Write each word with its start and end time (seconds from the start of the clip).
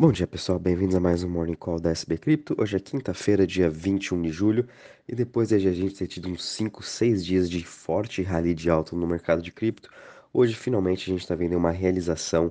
Bom 0.00 0.10
dia 0.10 0.26
pessoal, 0.26 0.58
bem-vindos 0.58 0.94
a 0.94 1.00
mais 1.00 1.22
um 1.22 1.28
Morning 1.28 1.52
Call 1.52 1.78
da 1.78 1.90
SB 1.90 2.16
Cripto. 2.16 2.54
Hoje 2.56 2.74
é 2.74 2.80
quinta-feira, 2.80 3.46
dia 3.46 3.68
21 3.68 4.22
de 4.22 4.30
julho, 4.30 4.66
e 5.06 5.14
depois 5.14 5.50
de 5.50 5.56
a 5.56 5.72
gente 5.72 5.94
ter 5.94 6.06
tido 6.06 6.26
uns 6.26 6.42
5, 6.42 6.82
6 6.82 7.22
dias 7.22 7.50
de 7.50 7.62
forte 7.62 8.22
rally 8.22 8.54
de 8.54 8.70
alta 8.70 8.96
no 8.96 9.06
mercado 9.06 9.42
de 9.42 9.52
cripto, 9.52 9.90
hoje 10.32 10.54
finalmente 10.54 11.02
a 11.02 11.12
gente 11.12 11.20
está 11.20 11.34
vendo 11.34 11.54
uma 11.54 11.70
realização 11.70 12.50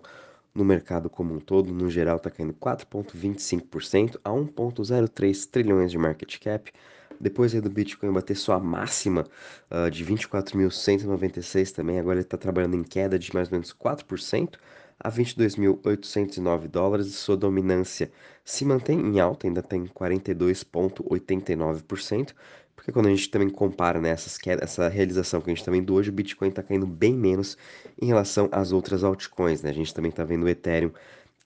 no 0.54 0.64
mercado 0.64 1.10
como 1.10 1.34
um 1.34 1.40
todo. 1.40 1.74
No 1.74 1.90
geral, 1.90 2.18
está 2.18 2.30
caindo 2.30 2.54
4,25% 2.54 4.20
a 4.24 4.30
1,03 4.30 5.50
trilhões 5.50 5.90
de 5.90 5.98
market 5.98 6.38
cap. 6.38 6.72
Depois 7.20 7.52
do 7.52 7.68
Bitcoin 7.68 8.14
bater 8.14 8.36
sua 8.36 8.60
máxima 8.60 9.26
uh, 9.72 9.90
de 9.90 10.06
24.196 10.06 11.72
também, 11.72 12.00
agora 12.00 12.20
ele 12.20 12.28
está 12.28 12.38
trabalhando 12.38 12.76
em 12.76 12.84
queda 12.84 13.18
de 13.18 13.34
mais 13.34 13.48
ou 13.48 13.54
menos 13.54 13.74
4% 13.74 14.54
a 15.00 15.12
22.809 15.12 16.68
dólares 16.68 17.08
e 17.08 17.12
sua 17.12 17.38
dominância 17.38 18.12
se 18.44 18.66
mantém 18.66 19.00
em 19.00 19.20
alta, 19.20 19.46
ainda 19.48 19.62
tem 19.62 19.86
42,89%, 19.86 22.34
porque 22.76 22.92
quando 22.92 23.06
a 23.08 23.10
gente 23.10 23.30
também 23.30 23.50
compara 23.50 24.02
né, 24.02 24.10
essas, 24.10 24.40
essa 24.62 24.90
realização 24.90 25.42
que 25.42 25.50
a 25.50 25.52
gente 25.52 25.62
está 25.62 25.72
vendo 25.72 25.94
hoje, 25.94 26.10
o 26.10 26.14
Bitcoin 26.14 26.50
está 26.50 26.64
caindo 26.64 26.88
bem 26.88 27.14
menos 27.14 27.58
em 28.02 28.08
relação 28.08 28.50
às 28.52 28.72
outras 28.72 29.04
altcoins. 29.04 29.62
Né? 29.62 29.70
A 29.70 29.74
gente 29.74 29.94
também 29.94 30.10
está 30.10 30.24
vendo 30.24 30.44
o 30.44 30.50
Ethereum 30.50 30.92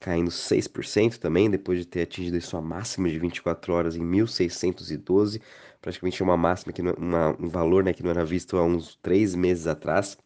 caindo 0.00 0.30
6% 0.30 1.18
também, 1.18 1.50
depois 1.50 1.78
de 1.78 1.86
ter 1.86 2.02
atingido 2.02 2.40
sua 2.40 2.60
máxima 2.60 3.08
de 3.08 3.18
24 3.18 3.72
horas 3.72 3.96
em 3.96 4.02
1.612, 4.02 5.40
praticamente 5.80 6.22
uma 6.22 6.36
máxima, 6.36 6.72
que 6.72 6.82
não, 6.82 6.92
é, 6.92 6.94
uma, 6.98 7.36
um 7.40 7.48
valor 7.48 7.82
né, 7.82 7.92
que 7.92 8.02
não 8.02 8.10
era 8.10 8.24
visto 8.24 8.56
há 8.56 8.62
uns 8.62 8.96
3 9.02 9.34
meses 9.34 9.66
atrás. 9.66 10.16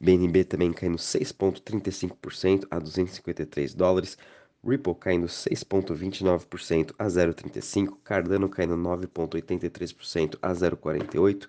BNB 0.00 0.44
também 0.44 0.72
caindo 0.72 0.96
6,35% 0.96 2.66
a 2.70 2.78
253 2.78 3.74
dólares. 3.74 4.16
Ripple 4.64 4.94
caindo 4.94 5.26
6,29% 5.26 6.94
a 6.98 7.06
0,35, 7.06 7.96
Cardano 8.02 8.48
caindo 8.48 8.76
9,83% 8.76 10.36
a 10.42 10.52
0,48, 10.52 11.48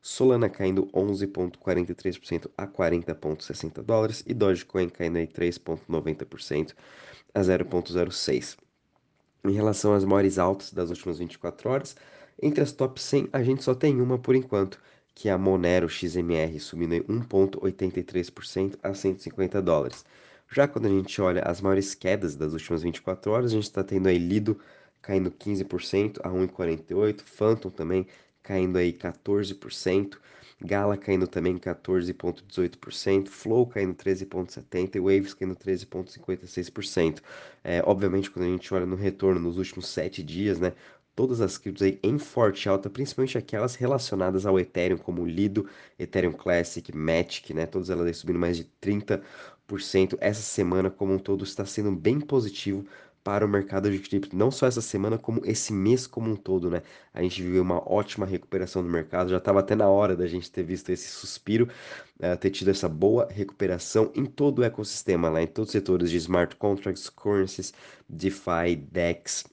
Solana 0.00 0.48
caindo 0.48 0.86
11,43% 0.88 2.50
a 2.56 2.66
40,60 2.66 3.82
dólares 3.82 4.24
e 4.26 4.34
Dogecoin 4.34 4.88
caindo 4.88 5.18
3,90% 5.18 6.74
a 7.34 7.40
0,06. 7.40 8.56
Em 9.44 9.52
relação 9.52 9.94
às 9.94 10.04
maiores 10.04 10.38
altas 10.38 10.72
das 10.72 10.90
últimas 10.90 11.18
24 11.18 11.70
horas, 11.70 11.96
entre 12.40 12.62
as 12.62 12.72
top 12.72 13.00
100 13.00 13.28
a 13.32 13.42
gente 13.42 13.62
só 13.62 13.74
tem 13.74 14.00
uma 14.00 14.18
por 14.18 14.34
enquanto, 14.34 14.80
que 15.18 15.28
a 15.28 15.36
Monero 15.36 15.88
XMR 15.88 16.60
subindo 16.60 16.94
em 16.94 17.02
1,83% 17.02 18.78
a 18.80 18.94
150 18.94 19.60
dólares. 19.60 20.04
Já 20.48 20.68
quando 20.68 20.86
a 20.86 20.90
gente 20.90 21.20
olha 21.20 21.42
as 21.42 21.60
maiores 21.60 21.92
quedas 21.92 22.36
das 22.36 22.52
últimas 22.52 22.84
24 22.84 23.32
horas, 23.32 23.50
a 23.50 23.54
gente 23.56 23.64
está 23.64 23.82
tendo 23.82 24.06
aí 24.06 24.16
Lido 24.16 24.60
caindo 25.02 25.32
15% 25.32 26.20
a 26.22 26.28
1,48, 26.28 27.22
Phantom 27.22 27.68
também 27.68 28.06
caindo 28.44 28.78
aí 28.78 28.92
14%, 28.92 30.18
Gala 30.60 30.96
caindo 30.96 31.26
também 31.26 31.58
14,18%, 31.58 33.26
Flow 33.26 33.66
caindo 33.66 33.94
13,70% 33.94 34.94
e 34.94 35.00
Waves 35.00 35.34
caindo 35.34 35.56
13,56%. 35.56 37.20
É, 37.64 37.82
obviamente, 37.84 38.30
quando 38.30 38.46
a 38.46 38.48
gente 38.48 38.72
olha 38.72 38.86
no 38.86 38.94
retorno 38.94 39.40
nos 39.40 39.58
últimos 39.58 39.88
7 39.88 40.22
dias, 40.22 40.60
né, 40.60 40.74
todas 41.18 41.40
as 41.40 41.58
criptos 41.58 41.82
aí 41.82 41.98
em 42.00 42.16
forte 42.16 42.68
alta, 42.68 42.88
principalmente 42.88 43.36
aquelas 43.36 43.74
relacionadas 43.74 44.46
ao 44.46 44.56
Ethereum, 44.56 44.98
como 44.98 45.26
Lido, 45.26 45.68
Ethereum 45.98 46.30
Classic, 46.30 46.96
Matic, 46.96 47.50
né? 47.52 47.66
Todas 47.66 47.90
elas 47.90 48.06
aí 48.06 48.14
subindo 48.14 48.38
mais 48.38 48.56
de 48.56 48.70
30%. 48.80 49.20
Essa 50.20 50.42
semana, 50.42 50.88
como 50.88 51.12
um 51.12 51.18
todo, 51.18 51.42
está 51.42 51.66
sendo 51.66 51.90
bem 51.90 52.20
positivo 52.20 52.86
para 53.24 53.44
o 53.44 53.48
mercado 53.48 53.90
de 53.90 53.98
cripto, 53.98 54.36
não 54.36 54.48
só 54.52 54.68
essa 54.68 54.80
semana, 54.80 55.18
como 55.18 55.42
esse 55.44 55.72
mês 55.72 56.06
como 56.06 56.30
um 56.30 56.36
todo, 56.36 56.70
né? 56.70 56.82
A 57.12 57.20
gente 57.20 57.42
viu 57.42 57.62
uma 57.62 57.82
ótima 57.92 58.24
recuperação 58.24 58.80
do 58.80 58.88
mercado, 58.88 59.30
já 59.30 59.38
estava 59.38 59.58
até 59.58 59.74
na 59.74 59.88
hora 59.88 60.14
da 60.14 60.28
gente 60.28 60.48
ter 60.48 60.62
visto 60.62 60.88
esse 60.90 61.08
suspiro, 61.08 61.68
uh, 62.20 62.36
ter 62.36 62.50
tido 62.50 62.70
essa 62.70 62.88
boa 62.88 63.26
recuperação 63.28 64.12
em 64.14 64.24
todo 64.24 64.60
o 64.60 64.64
ecossistema, 64.64 65.28
lá 65.28 65.42
em 65.42 65.48
todos 65.48 65.70
os 65.70 65.72
setores 65.72 66.12
de 66.12 66.16
smart 66.16 66.54
contracts, 66.54 67.10
currencies, 67.10 67.74
DeFi, 68.08 68.76
DEX, 68.76 69.44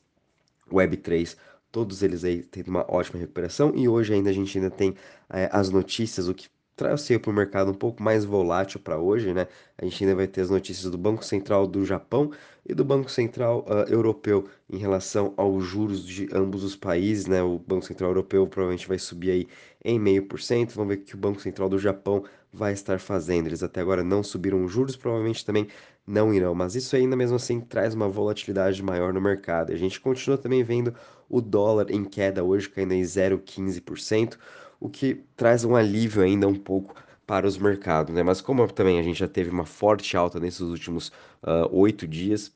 Web3, 0.71 1.35
todos 1.75 2.01
eles 2.01 2.23
aí 2.23 2.41
tendo 2.41 2.69
uma 2.69 2.85
ótima 2.89 3.19
recuperação 3.19 3.73
e 3.75 3.85
hoje 3.85 4.13
ainda 4.13 4.29
a 4.29 4.33
gente 4.33 4.57
ainda 4.57 4.69
tem 4.71 4.95
é, 5.29 5.49
as 5.51 5.69
notícias, 5.69 6.29
o 6.29 6.33
que 6.33 6.47
trouxe 6.73 7.19
para 7.19 7.29
o 7.29 7.33
mercado 7.33 7.69
um 7.69 7.73
pouco 7.73 8.01
mais 8.01 8.23
volátil 8.23 8.79
para 8.79 8.97
hoje, 8.97 9.33
né? 9.33 9.45
A 9.77 9.83
gente 9.83 10.01
ainda 10.01 10.15
vai 10.15 10.25
ter 10.25 10.39
as 10.39 10.49
notícias 10.49 10.89
do 10.89 10.97
Banco 10.97 11.23
Central 11.25 11.67
do 11.67 11.83
Japão 11.85 12.31
e 12.65 12.73
do 12.73 12.85
Banco 12.85 13.11
Central 13.11 13.65
uh, 13.67 13.91
Europeu 13.91 14.47
em 14.69 14.77
relação 14.77 15.33
aos 15.35 15.65
juros 15.65 16.05
de 16.05 16.29
ambos 16.33 16.63
os 16.63 16.77
países, 16.77 17.27
né? 17.27 17.43
O 17.43 17.59
Banco 17.59 17.85
Central 17.85 18.11
Europeu 18.11 18.47
provavelmente 18.47 18.87
vai 18.87 18.97
subir 18.97 19.31
aí 19.31 19.47
em 19.83 19.99
meio 19.99 20.25
por 20.25 20.39
cento. 20.39 20.75
Vamos 20.75 20.95
ver 20.95 21.01
o 21.01 21.05
que 21.05 21.15
o 21.15 21.17
Banco 21.17 21.41
Central 21.41 21.67
do 21.67 21.77
Japão 21.77 22.23
vai 22.53 22.71
estar 22.71 23.01
fazendo. 23.01 23.47
Eles 23.47 23.63
até 23.63 23.81
agora 23.81 24.01
não 24.01 24.23
subiram 24.23 24.63
os 24.63 24.71
juros, 24.71 24.95
provavelmente 24.95 25.45
também 25.45 25.67
não 26.07 26.33
irão, 26.33 26.53
mas 26.53 26.75
isso 26.75 26.95
ainda 26.95 27.15
mesmo 27.15 27.35
assim 27.35 27.59
traz 27.59 27.95
uma 27.95 28.07
volatilidade 28.07 28.81
maior 28.83 29.11
no 29.13 29.19
mercado. 29.19 29.71
A 29.73 29.75
gente 29.75 29.99
continua 29.99 30.37
também 30.37 30.63
vendo 30.63 30.93
o 31.29 31.41
dólar 31.41 31.91
em 31.91 32.03
queda 32.03 32.43
hoje, 32.43 32.69
caindo 32.69 32.93
em 32.93 33.01
0,15%, 33.01 34.37
o 34.79 34.89
que 34.89 35.23
traz 35.35 35.63
um 35.65 35.75
alívio 35.75 36.21
ainda 36.21 36.47
um 36.47 36.55
pouco 36.55 36.95
para 37.25 37.47
os 37.47 37.57
mercados, 37.57 38.13
né? 38.13 38.23
Mas 38.23 38.41
como 38.41 38.71
também 38.71 38.99
a 38.99 39.03
gente 39.03 39.19
já 39.19 39.27
teve 39.27 39.49
uma 39.49 39.65
forte 39.65 40.15
alta 40.15 40.39
nesses 40.39 40.61
últimos 40.61 41.11
ah, 41.41 41.67
oito 41.71 42.03
uh, 42.03 42.07
dias, 42.07 42.53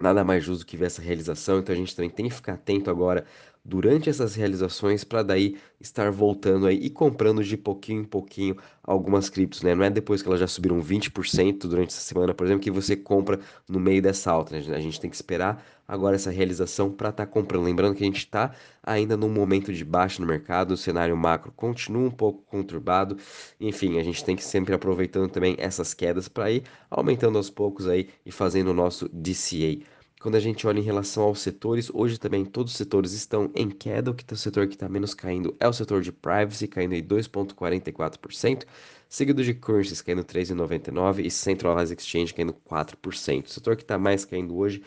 nada 0.00 0.22
mais 0.24 0.44
justo 0.44 0.66
que 0.66 0.76
ver 0.76 0.86
essa 0.86 1.00
realização, 1.00 1.58
então 1.58 1.74
a 1.74 1.78
gente 1.78 1.96
também 1.96 2.10
tem 2.10 2.28
que 2.28 2.34
ficar 2.34 2.54
atento 2.54 2.90
agora 2.90 3.24
durante 3.66 4.08
essas 4.08 4.36
realizações 4.36 5.02
para 5.02 5.24
daí 5.24 5.56
estar 5.80 6.10
voltando 6.12 6.66
aí 6.66 6.76
e 6.76 6.88
comprando 6.88 7.42
de 7.42 7.56
pouquinho 7.56 8.02
em 8.02 8.04
pouquinho 8.04 8.56
algumas 8.82 9.28
criptos, 9.28 9.62
né? 9.62 9.74
Não 9.74 9.84
é 9.84 9.90
depois 9.90 10.22
que 10.22 10.28
elas 10.28 10.38
já 10.38 10.46
subiram 10.46 10.80
20% 10.80 11.66
durante 11.66 11.88
essa 11.88 12.00
semana, 12.00 12.32
por 12.32 12.46
exemplo, 12.46 12.62
que 12.62 12.70
você 12.70 12.94
compra 12.96 13.40
no 13.68 13.80
meio 13.80 14.00
dessa 14.00 14.30
alta, 14.30 14.56
né? 14.56 14.76
A 14.76 14.80
gente 14.80 15.00
tem 15.00 15.10
que 15.10 15.16
esperar 15.16 15.64
agora 15.88 16.14
essa 16.14 16.30
realização 16.30 16.90
para 16.92 17.08
estar 17.08 17.26
tá 17.26 17.30
comprando. 17.30 17.64
Lembrando 17.64 17.96
que 17.96 18.04
a 18.04 18.06
gente 18.06 18.18
está 18.18 18.52
ainda 18.82 19.16
num 19.16 19.28
momento 19.28 19.72
de 19.72 19.84
baixa 19.84 20.20
no 20.20 20.28
mercado, 20.28 20.72
o 20.72 20.76
cenário 20.76 21.16
macro 21.16 21.52
continua 21.52 22.06
um 22.06 22.10
pouco 22.10 22.42
conturbado. 22.46 23.16
Enfim, 23.60 23.98
a 23.98 24.04
gente 24.04 24.24
tem 24.24 24.36
que 24.36 24.44
sempre 24.44 24.74
aproveitando 24.74 25.28
também 25.28 25.56
essas 25.58 25.92
quedas 25.92 26.28
para 26.28 26.52
ir 26.52 26.62
aumentando 26.88 27.36
aos 27.36 27.50
poucos 27.50 27.88
aí 27.88 28.08
e 28.24 28.30
fazendo 28.30 28.68
o 28.68 28.74
nosso 28.74 29.08
DCA. 29.08 29.84
Quando 30.20 30.34
a 30.34 30.40
gente 30.40 30.66
olha 30.66 30.78
em 30.78 30.82
relação 30.82 31.24
aos 31.24 31.40
setores, 31.40 31.90
hoje 31.92 32.18
também 32.18 32.44
todos 32.44 32.72
os 32.72 32.78
setores 32.78 33.12
estão 33.12 33.50
em 33.54 33.68
queda. 33.68 34.10
O, 34.10 34.14
que 34.14 34.24
tá, 34.24 34.34
o 34.34 34.38
setor 34.38 34.66
que 34.66 34.74
está 34.74 34.88
menos 34.88 35.12
caindo 35.12 35.54
é 35.60 35.68
o 35.68 35.72
setor 35.72 36.00
de 36.00 36.10
privacy, 36.10 36.66
caindo 36.66 36.94
em 36.94 37.02
2,44%, 37.02 38.64
seguido 39.08 39.44
de 39.44 39.52
currencies 39.52 40.00
caindo 40.00 40.24
3,99% 40.24 41.24
e 41.24 41.30
centralized 41.30 42.00
exchange 42.00 42.32
caindo 42.32 42.54
4%. 42.54 43.44
O 43.44 43.48
setor 43.48 43.76
que 43.76 43.82
está 43.82 43.98
mais 43.98 44.24
caindo 44.24 44.56
hoje 44.56 44.82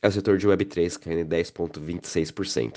é 0.00 0.08
o 0.08 0.12
setor 0.12 0.38
de 0.38 0.46
Web3, 0.46 0.96
caindo 0.98 1.20
em 1.20 1.26
10,26%. 1.26 2.76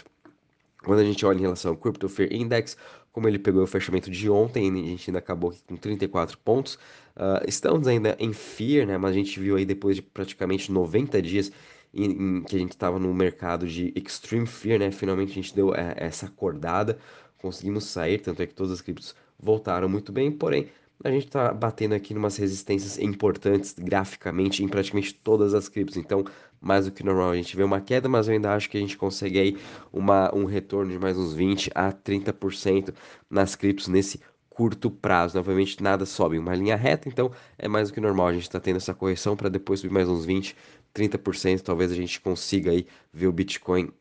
Quando 0.83 0.99
a 0.99 1.05
gente 1.05 1.23
olha 1.23 1.37
em 1.37 1.41
relação 1.41 1.71
ao 1.71 1.77
Crypto 1.77 2.09
Fear 2.09 2.33
Index, 2.33 2.75
como 3.11 3.27
ele 3.27 3.37
pegou 3.37 3.61
o 3.61 3.67
fechamento 3.67 4.09
de 4.09 4.27
ontem, 4.29 4.71
a 4.71 4.87
gente 4.87 5.09
ainda 5.09 5.19
acabou 5.19 5.53
com 5.67 5.75
34 5.75 6.37
pontos. 6.39 6.75
Uh, 7.15 7.45
estamos 7.47 7.87
ainda 7.87 8.15
em 8.19 8.33
Fear, 8.33 8.87
né? 8.87 8.97
Mas 8.97 9.11
a 9.11 9.13
gente 9.13 9.39
viu 9.39 9.57
aí 9.57 9.65
depois 9.65 9.97
de 9.97 10.01
praticamente 10.01 10.71
90 10.71 11.21
dias 11.21 11.51
em, 11.93 12.39
em 12.39 12.43
que 12.43 12.55
a 12.55 12.59
gente 12.59 12.71
estava 12.71 12.99
no 12.99 13.13
mercado 13.13 13.67
de 13.67 13.91
Extreme 13.95 14.47
Fear, 14.47 14.79
né? 14.79 14.91
Finalmente 14.91 15.31
a 15.31 15.35
gente 15.35 15.55
deu 15.55 15.73
é, 15.73 15.93
essa 15.97 16.27
acordada, 16.27 16.97
conseguimos 17.37 17.85
sair, 17.85 18.19
tanto 18.19 18.41
é 18.41 18.47
que 18.47 18.53
todas 18.53 18.71
as 18.71 18.81
criptos 18.81 19.15
voltaram 19.39 19.89
muito 19.89 20.11
bem, 20.11 20.31
porém 20.31 20.69
a 21.03 21.09
gente 21.09 21.25
está 21.25 21.51
batendo 21.53 21.93
aqui 21.95 22.13
umas 22.13 22.37
resistências 22.37 22.99
importantes 22.99 23.75
graficamente 23.77 24.63
em 24.63 24.67
praticamente 24.67 25.13
todas 25.13 25.53
as 25.53 25.67
criptos. 25.67 25.97
Então, 25.97 26.23
mais 26.59 26.85
do 26.85 26.91
que 26.91 27.03
normal, 27.03 27.31
a 27.31 27.35
gente 27.35 27.55
vê 27.55 27.63
uma 27.63 27.81
queda, 27.81 28.07
mas 28.07 28.27
eu 28.27 28.35
ainda 28.35 28.53
acho 28.53 28.69
que 28.69 28.77
a 28.77 28.79
gente 28.79 28.97
consegue 28.97 29.39
aí 29.39 29.57
uma, 29.91 30.33
um 30.35 30.45
retorno 30.45 30.91
de 30.91 30.99
mais 30.99 31.17
uns 31.17 31.33
20 31.33 31.71
a 31.73 31.91
30% 31.91 32.93
nas 33.29 33.55
criptos 33.55 33.87
nesse 33.87 34.21
curto 34.61 34.91
prazo. 34.91 35.39
Obviamente 35.39 35.81
nada 35.81 36.05
sobe 36.05 36.35
em 36.35 36.39
uma 36.39 36.53
linha 36.53 36.75
reta, 36.75 37.09
então 37.09 37.31
é 37.57 37.67
mais 37.67 37.89
do 37.89 37.95
que 37.95 37.99
normal. 37.99 38.27
A 38.27 38.33
gente 38.33 38.43
está 38.43 38.59
tendo 38.59 38.75
essa 38.75 38.93
correção 38.93 39.35
para 39.35 39.49
depois 39.49 39.79
subir 39.79 39.91
mais 39.91 40.07
uns 40.07 40.23
20, 40.23 40.55
30%. 40.93 41.61
Talvez 41.61 41.91
a 41.91 41.95
gente 41.95 42.21
consiga 42.21 42.69
aí 42.69 42.85
ver 43.11 43.25
o 43.25 43.31
Bitcoin 43.31 43.91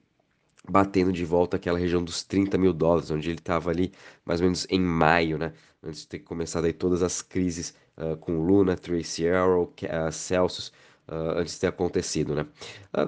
batendo 0.68 1.10
de 1.12 1.24
volta 1.24 1.56
aquela 1.56 1.78
região 1.78 2.04
dos 2.04 2.22
30 2.22 2.58
mil 2.58 2.74
dólares, 2.74 3.10
onde 3.10 3.30
ele 3.30 3.38
estava 3.38 3.70
ali 3.70 3.90
mais 4.22 4.40
ou 4.40 4.44
menos 4.44 4.66
em 4.68 4.80
maio, 4.80 5.38
né? 5.38 5.54
Antes 5.82 6.02
de 6.02 6.08
ter 6.08 6.18
começado 6.18 6.66
aí 6.66 6.74
todas 6.74 7.02
as 7.02 7.22
crises 7.22 7.74
uh, 7.96 8.18
com 8.18 8.44
Luna, 8.44 8.76
Tracy 8.76 9.26
Arrow, 9.26 9.64
uh, 9.64 10.12
Celsius, 10.12 10.70
uh, 11.10 11.38
antes 11.38 11.54
de 11.54 11.60
ter 11.60 11.66
acontecido, 11.66 12.34
né? 12.34 12.46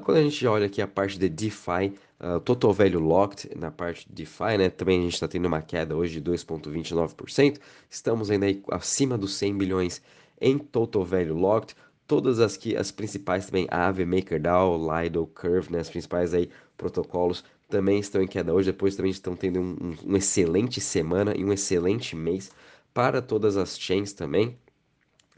quando 0.04 0.18
a 0.18 0.22
gente 0.22 0.46
olha 0.46 0.66
aqui 0.66 0.82
a 0.82 0.86
parte 0.86 1.18
de 1.18 1.28
DeFi, 1.28 1.94
Total 2.44 2.72
Value 2.72 3.00
Locked, 3.00 3.50
na 3.56 3.70
parte 3.70 4.06
de 4.08 4.14
DeFi, 4.14 4.56
né? 4.56 4.70
Também 4.70 5.00
a 5.00 5.02
gente 5.02 5.14
está 5.14 5.26
tendo 5.26 5.46
uma 5.46 5.60
queda 5.60 5.96
hoje 5.96 6.20
de 6.20 6.30
2,29%. 6.30 7.58
Estamos 7.90 8.30
ainda 8.30 8.46
aí 8.46 8.62
acima 8.70 9.18
dos 9.18 9.34
100 9.34 9.58
bilhões 9.58 10.02
em 10.40 10.56
Total 10.56 11.04
Value 11.04 11.34
Locked. 11.34 11.74
todas 12.06 12.38
as 12.38 12.56
que 12.56 12.76
as 12.76 12.92
principais 12.92 13.46
também, 13.46 13.66
Aave, 13.70 14.04
MakerDAO, 14.04 14.78
Lido, 14.78 15.26
Curve, 15.34 15.72
né, 15.72 15.80
as 15.80 15.90
principais 15.90 16.32
aí 16.34 16.48
protocolos 16.76 17.44
também 17.68 17.98
estão 17.98 18.22
em 18.22 18.26
queda 18.28 18.52
hoje. 18.52 18.70
Depois 18.70 18.94
também 18.94 19.10
estão 19.10 19.34
tendo 19.34 19.60
um, 19.60 19.70
um, 19.80 20.12
um 20.12 20.16
excelente 20.16 20.80
semana 20.80 21.34
e 21.36 21.44
um 21.44 21.52
excelente 21.52 22.14
mês 22.14 22.50
para 22.92 23.22
todas 23.22 23.56
as 23.56 23.78
chains 23.78 24.12
também. 24.12 24.56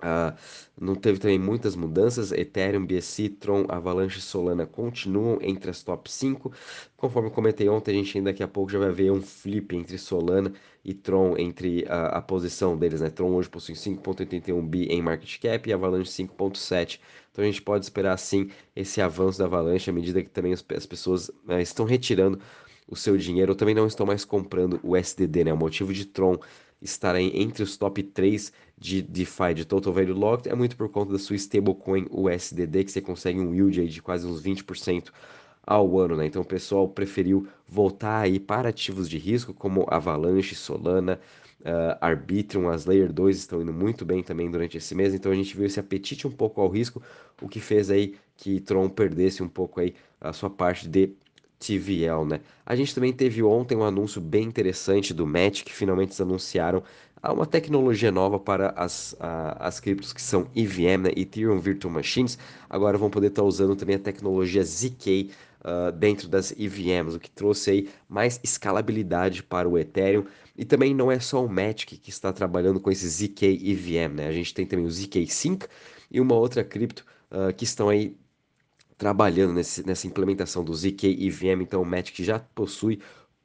Uh, 0.04 0.36
não 0.78 0.94
teve 0.94 1.18
também 1.18 1.38
muitas 1.38 1.74
mudanças. 1.74 2.30
Ethereum, 2.30 2.84
BSC, 2.84 3.30
Tron, 3.30 3.64
Avalanche 3.68 4.18
e 4.18 4.22
Solana 4.22 4.66
continuam 4.66 5.38
entre 5.40 5.70
as 5.70 5.82
top 5.82 6.10
5. 6.12 6.52
Conforme 6.96 7.30
comentei 7.30 7.68
ontem, 7.68 7.92
a 7.92 7.94
gente 7.94 8.18
ainda 8.18 8.30
daqui 8.30 8.42
a 8.42 8.48
pouco 8.48 8.70
já 8.70 8.78
vai 8.78 8.90
ver 8.90 9.10
um 9.10 9.22
flip 9.22 9.74
entre 9.74 9.96
Solana 9.96 10.52
e 10.84 10.92
Tron 10.92 11.38
entre 11.38 11.86
a, 11.88 12.18
a 12.18 12.22
posição 12.22 12.76
deles. 12.76 13.00
Né? 13.00 13.08
Tron 13.08 13.30
hoje 13.30 13.48
possui 13.48 13.74
5,81 13.74 14.60
bi 14.68 14.84
em 14.86 15.00
market 15.00 15.40
cap 15.40 15.68
e 15.68 15.72
Avalanche 15.72 16.10
5,7. 16.10 17.00
Então 17.32 17.42
a 17.42 17.46
gente 17.46 17.62
pode 17.62 17.84
esperar 17.84 18.18
sim 18.18 18.50
esse 18.76 19.00
avanço 19.00 19.38
da 19.38 19.46
Avalanche 19.46 19.88
à 19.88 19.92
medida 19.92 20.22
que 20.22 20.28
também 20.28 20.52
as, 20.52 20.64
as 20.76 20.86
pessoas 20.86 21.28
uh, 21.28 21.58
estão 21.60 21.86
retirando 21.86 22.38
o 22.86 22.94
seu 22.96 23.16
dinheiro 23.16 23.52
ou 23.52 23.56
também 23.56 23.74
não 23.74 23.86
estão 23.86 24.04
mais 24.04 24.24
comprando 24.24 24.78
o 24.82 24.96
SDD, 24.96 25.44
né? 25.44 25.52
O 25.52 25.56
motivo 25.56 25.92
de 25.92 26.04
Tron 26.04 26.38
estarem 26.80 27.40
entre 27.40 27.62
os 27.62 27.76
top 27.76 28.02
3 28.02 28.52
de 28.76 29.02
DeFi 29.02 29.54
de 29.54 29.64
Total 29.64 29.92
Value 29.92 30.14
Locked 30.14 30.48
é 30.48 30.54
muito 30.54 30.76
por 30.76 30.88
conta 30.88 31.12
da 31.12 31.18
sua 31.18 31.36
stablecoin 31.36 32.06
USDD, 32.10 32.84
que 32.84 32.92
você 32.92 33.00
consegue 33.00 33.40
um 33.40 33.54
yield 33.54 33.80
aí 33.80 33.88
de 33.88 34.02
quase 34.02 34.26
uns 34.26 34.42
20% 34.42 35.10
ao 35.66 35.98
ano, 35.98 36.16
né? 36.16 36.26
Então 36.26 36.42
o 36.42 36.44
pessoal 36.44 36.88
preferiu 36.88 37.48
voltar 37.66 38.20
aí 38.20 38.38
para 38.38 38.68
ativos 38.68 39.08
de 39.08 39.16
risco 39.16 39.54
como 39.54 39.86
Avalanche, 39.88 40.54
Solana, 40.54 41.18
uh, 41.60 41.96
Arbitrum, 42.00 42.68
as 42.68 42.84
Layer 42.84 43.12
2 43.12 43.36
estão 43.36 43.62
indo 43.62 43.72
muito 43.72 44.04
bem 44.04 44.22
também 44.22 44.50
durante 44.50 44.76
esse 44.76 44.94
mês, 44.94 45.14
então 45.14 45.32
a 45.32 45.34
gente 45.34 45.56
viu 45.56 45.66
esse 45.66 45.80
apetite 45.80 46.26
um 46.26 46.30
pouco 46.30 46.60
ao 46.60 46.68
risco, 46.68 47.02
o 47.40 47.48
que 47.48 47.60
fez 47.60 47.90
aí 47.90 48.14
que 48.36 48.60
Tron 48.60 48.88
perdesse 48.88 49.42
um 49.42 49.48
pouco 49.48 49.80
aí 49.80 49.94
a 50.20 50.32
sua 50.32 50.50
parte 50.50 50.88
de 50.88 51.12
TVL, 51.58 52.24
né? 52.26 52.40
A 52.64 52.74
gente 52.76 52.94
também 52.94 53.12
teve 53.12 53.42
ontem 53.42 53.76
um 53.76 53.84
anúncio 53.84 54.20
bem 54.20 54.44
interessante 54.44 55.14
do 55.14 55.26
Match, 55.26 55.62
que 55.62 55.72
finalmente 55.72 56.10
eles 56.10 56.20
anunciaram 56.20 56.82
uma 57.32 57.46
tecnologia 57.46 58.10
nova 58.10 58.38
para 58.38 58.70
as, 58.76 59.16
as 59.18 59.80
criptos 59.80 60.12
que 60.12 60.20
são 60.20 60.46
EVM, 60.54 61.04
né? 61.04 61.10
Ethereum 61.16 61.58
Virtual 61.58 61.92
Machines. 61.92 62.38
Agora 62.68 62.98
vão 62.98 63.08
poder 63.08 63.28
estar 63.28 63.42
usando 63.42 63.74
também 63.74 63.96
a 63.96 63.98
tecnologia 63.98 64.62
ZK 64.62 65.30
uh, 65.64 65.92
dentro 65.92 66.28
das 66.28 66.52
EVMs, 66.52 67.16
o 67.16 67.20
que 67.20 67.30
trouxe 67.30 67.70
aí 67.70 67.88
mais 68.08 68.38
escalabilidade 68.42 69.42
para 69.42 69.68
o 69.68 69.78
Ethereum. 69.78 70.24
E 70.56 70.64
também 70.64 70.94
não 70.94 71.10
é 71.10 71.18
só 71.18 71.44
o 71.44 71.48
Matic 71.48 71.98
que 71.98 72.10
está 72.10 72.32
trabalhando 72.32 72.78
com 72.78 72.90
esse 72.90 73.08
ZK 73.08 73.58
EVM, 73.70 74.14
né? 74.16 74.28
A 74.28 74.32
gente 74.32 74.52
tem 74.52 74.66
também 74.66 74.84
o 74.84 74.90
ZK 74.90 75.26
Sync 75.26 75.66
e 76.10 76.20
uma 76.20 76.34
outra 76.34 76.62
cripto 76.62 77.04
uh, 77.30 77.52
que 77.54 77.64
estão 77.64 77.88
aí 77.88 78.16
trabalhando 78.96 79.52
nesse, 79.54 79.86
nessa 79.86 80.06
implementação 80.06 80.64
do 80.64 80.74
ZK 80.74 81.26
EVM, 81.26 81.62
então 81.62 81.82
o 81.82 81.86
Matic 81.86 82.22
já 82.24 82.38
possui 82.38 83.00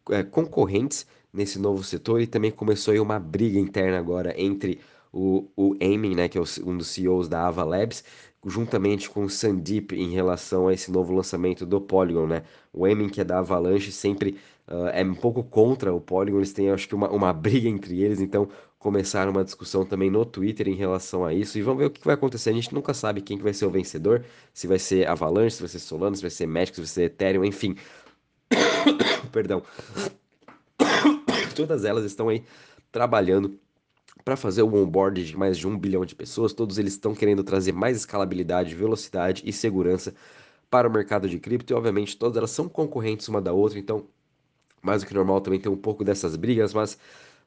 é, 0.10 0.24
concorrentes 0.24 1.06
nesse 1.34 1.60
novo 1.60 1.84
setor 1.84 2.22
e 2.22 2.28
também 2.28 2.52
começou 2.52 2.92
aí 2.92 3.00
uma 3.00 3.20
briga 3.20 3.60
interna 3.60 3.98
agora 3.98 4.34
entre 4.40 4.80
o, 5.12 5.48
o 5.56 5.76
Eamon, 5.80 6.16
né, 6.16 6.28
que 6.28 6.38
é 6.38 6.42
um 6.64 6.78
dos 6.78 6.88
CEOs 6.88 7.28
da 7.28 7.48
Ava 7.48 7.64
Labs, 7.64 8.04
juntamente 8.46 9.10
com 9.10 9.24
o 9.24 9.30
Sandeep 9.30 9.94
em 9.94 10.10
relação 10.10 10.68
a 10.68 10.74
esse 10.74 10.92
novo 10.92 11.14
lançamento 11.14 11.66
do 11.66 11.82
Polygon, 11.82 12.28
né? 12.28 12.44
O 12.72 12.88
Eamon, 12.88 13.10
que 13.10 13.20
é 13.20 13.24
da 13.24 13.40
Avalanche, 13.40 13.92
sempre 13.92 14.38
uh, 14.70 14.88
é 14.94 15.04
um 15.04 15.16
pouco 15.16 15.44
contra 15.44 15.94
o 15.94 16.00
Polygon, 16.00 16.38
eles 16.38 16.54
têm, 16.54 16.70
acho 16.70 16.88
que, 16.88 16.96
uma, 16.96 17.10
uma 17.10 17.34
briga 17.34 17.68
entre 17.68 18.02
eles, 18.02 18.22
então 18.22 18.48
começaram 18.78 19.32
uma 19.32 19.44
discussão 19.44 19.86
também 19.86 20.10
no 20.10 20.26
Twitter 20.26 20.68
em 20.68 20.76
relação 20.76 21.26
a 21.26 21.34
isso, 21.34 21.58
e 21.58 21.62
vamos 21.62 21.80
ver 21.80 21.86
o 21.88 21.92
que 21.92 22.06
vai 22.06 22.16
acontecer, 22.16 22.52
a 22.52 22.54
gente 22.54 22.74
nunca 22.74 22.94
sabe 22.94 23.22
quem 23.22 23.38
que 23.38 23.44
vai 23.44 23.54
ser 23.54 23.66
o 23.66 23.72
vencedor, 23.72 24.24
se 24.54 24.68
vai 24.68 24.80
ser 24.80 25.08
Avalanche, 25.08 25.58
se 25.58 25.62
vai 25.62 25.70
ser 25.70 25.80
Solana, 25.80 26.16
se 26.16 26.22
vai 26.22 26.32
ser 26.32 26.48
Magic, 26.48 26.76
se 26.76 26.82
vai 26.82 26.88
ser 26.88 27.04
Ethereum, 27.04 27.44
enfim... 27.44 27.76
Perdão. 29.32 29.62
Todas 31.56 31.84
elas 31.86 32.06
estão 32.06 32.30
aí 32.30 32.44
trabalhando 32.92 33.60
para 34.24 34.36
fazer 34.36 34.62
o 34.62 34.76
onboard 34.76 35.26
de 35.26 35.38
mais 35.38 35.58
de 35.58 35.68
um 35.68 35.78
bilhão 35.78 36.06
de 36.06 36.16
pessoas. 36.16 36.54
Todos 36.54 36.78
eles 36.78 36.94
estão 36.94 37.14
querendo 37.14 37.44
trazer 37.44 37.72
mais 37.72 37.98
escalabilidade, 37.98 38.76
velocidade 38.76 39.44
e 39.46 39.54
segurança 39.54 40.14
para 40.70 40.88
o 40.88 40.92
mercado 40.92 41.28
de 41.28 41.40
cripto. 41.40 41.74
E 41.74 41.76
obviamente 41.76 42.18
todas 42.18 42.38
elas 42.38 42.52
são 42.52 42.68
concorrentes 42.70 43.28
uma 43.28 43.42
da 43.42 43.54
outra, 43.54 43.80
então 43.80 44.08
mais 44.82 45.02
do 45.04 45.08
que 45.08 45.14
normal 45.14 45.42
também 45.42 45.60
tem 45.60 45.72
um 45.72 45.78
pouco 45.78 46.04
dessas 46.04 46.36
brigas, 46.36 46.74
mas 46.74 46.98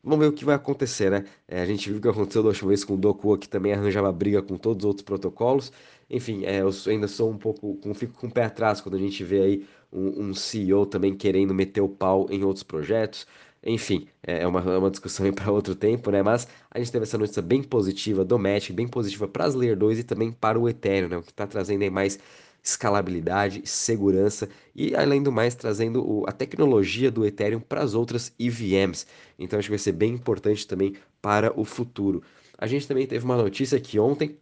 vamos 0.03 0.19
ver 0.21 0.31
o 0.31 0.33
que 0.33 0.45
vai 0.45 0.55
acontecer, 0.55 1.11
né? 1.11 1.25
É, 1.47 1.63
a 1.63 1.67
gente 1.67 1.89
viu 1.89 1.99
o 1.99 2.03
que 2.03 2.09
aconteceu 2.09 2.43
da 2.43 2.49
última 2.49 2.69
vez 2.69 2.85
com 2.85 2.95
o 2.95 2.97
Dokua, 2.97 3.39
que 3.39 3.49
também 3.49 3.73
arranjava 3.73 4.11
briga 4.13 4.43
com 4.43 4.57
todos 4.57 4.85
os 4.85 4.89
outros 4.89 5.05
protocolos. 5.05 5.73
Enfim, 6.11 6.45
é, 6.45 6.61
eu 6.61 6.71
ainda 6.89 7.09
sou 7.09 7.31
um 7.31 7.39
pouco, 7.39 7.79
fico 7.95 8.13
com 8.19 8.27
o 8.27 8.31
pé 8.31 8.45
atrás 8.45 8.81
quando 8.81 8.97
a 8.97 8.99
gente 8.99 9.25
vê 9.25 9.41
aí 9.43 9.67
um, 9.93 10.29
um 10.29 10.35
CEO 10.35 10.87
também 10.87 11.15
querendo 11.17 11.55
meter 11.55 11.81
o 11.81 11.89
pau 11.89 12.27
em 12.31 12.45
outros 12.45 12.63
projetos. 12.63 13.27
Enfim, 13.65 14.09
é, 14.27 14.43
é 14.43 14.47
uma, 14.47 14.61
é 14.61 14.79
uma 14.79 14.91
discussão 14.91 15.31
para 15.33 15.51
outro 15.53 15.75
tempo, 15.75 16.11
né? 16.11 16.23
Mas 16.23 16.49
a 16.71 16.79
gente 16.79 16.91
teve 16.91 17.05
essa 17.05 17.17
notícia 17.19 17.43
bem 17.43 17.63
positiva 17.63 18.25
do 18.25 18.39
Magic, 18.39 18.73
bem 18.73 18.89
positiva 18.89 19.29
para 19.29 19.45
as 19.45 19.55
Layer 19.55 19.77
2 19.77 20.01
e 20.01 20.05
também 20.05 20.33
para 20.33 20.59
o 20.59 20.69
Ethereum, 20.69 21.09
né? 21.09 21.17
O 21.19 21.23
que 21.23 21.31
está 21.31 21.47
trazendo 21.47 21.83
aí 21.83 21.91
mais 21.91 22.19
escalabilidade, 22.63 23.63
segurança 23.65 24.49
e, 24.75 24.95
além 24.95 25.23
do 25.23 25.33
mais, 25.33 25.55
trazendo 25.55 26.09
o, 26.09 26.25
a 26.29 26.33
tecnologia 26.33 27.11
do 27.11 27.27
Ethereum 27.27 27.61
para 27.61 27.83
as 27.83 27.95
outras 27.95 28.33
EVMs. 28.39 29.07
Então, 29.39 29.59
acho 29.59 29.67
que 29.67 29.73
vai 29.73 29.79
ser 29.79 29.93
bem 29.93 30.15
importante 30.15 30.67
também 30.67 30.95
para 31.21 31.59
o 31.59 31.65
futuro. 31.65 32.23
A 32.57 32.67
gente 32.67 32.87
também 32.87 33.07
teve 33.07 33.25
uma 33.25 33.37
notícia 33.37 33.81
que 33.81 33.99
ontem 33.99 34.39